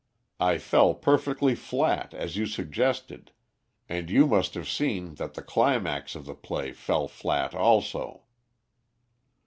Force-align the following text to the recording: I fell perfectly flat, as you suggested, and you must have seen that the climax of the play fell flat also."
I 0.39 0.57
fell 0.57 0.95
perfectly 0.95 1.53
flat, 1.53 2.15
as 2.15 2.35
you 2.35 2.47
suggested, 2.47 3.31
and 3.87 4.09
you 4.09 4.25
must 4.25 4.55
have 4.55 4.67
seen 4.67 5.13
that 5.21 5.35
the 5.35 5.43
climax 5.43 6.15
of 6.15 6.25
the 6.25 6.33
play 6.33 6.71
fell 6.71 7.07
flat 7.07 7.53
also." 7.53 8.23